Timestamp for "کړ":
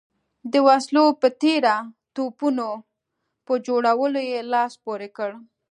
5.17-5.31